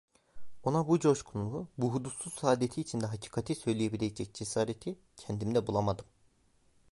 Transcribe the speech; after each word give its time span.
Ona 0.63 0.87
bu 0.87 0.99
coşkunluğu, 0.99 1.67
bu 1.77 1.93
hudutsuz 1.93 2.33
saadeti 2.33 2.81
içinde 2.81 3.05
hakikati 3.05 3.55
söyleyebilecek 3.55 4.33
cesareti 4.33 4.95
kendimde 5.17 5.67
bulamadım. 5.67 6.05